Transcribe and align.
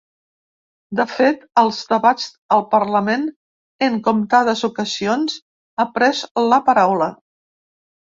De 0.99 1.03
fet, 1.11 1.43
als 1.63 1.81
debats 1.91 2.25
al 2.57 2.65
parlament, 2.73 3.29
en 3.91 4.01
comptades 4.11 4.67
ocasions 4.73 5.39
ha 5.85 5.91
pres 6.01 6.27
la 6.51 6.65
paraula. 6.73 7.15